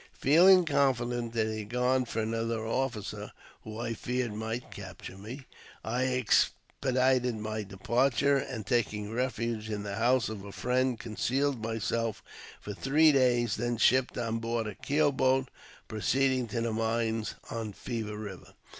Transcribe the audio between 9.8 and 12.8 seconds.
the house of a friend, concealed myself for